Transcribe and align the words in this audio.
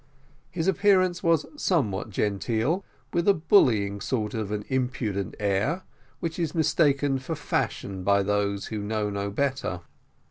His 0.49 0.67
appearance 0.67 1.21
was 1.21 1.45
some 1.55 1.91
what 1.91 2.09
genteel, 2.09 2.83
with 3.13 3.27
a 3.27 3.35
bullying 3.35 4.01
sort 4.01 4.33
of 4.33 4.51
an 4.51 4.65
impudent 4.67 5.35
air, 5.39 5.83
which 6.19 6.39
is 6.39 6.55
mistaken 6.55 7.19
for 7.19 7.35
fashion 7.35 8.03
by 8.03 8.23
those 8.23 8.65
who 8.73 8.79
know 8.79 9.11
no 9.11 9.29
better. 9.29 9.81